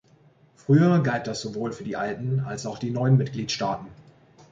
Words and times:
Früher 0.55 0.99
galt 1.03 1.27
das 1.27 1.41
sowohl 1.41 1.73
für 1.73 1.83
die 1.83 1.95
alten 1.95 2.39
als 2.39 2.65
auch 2.65 2.79
die 2.79 2.89
neuen 2.89 3.17
Mitgliedstaaten. 3.17 3.85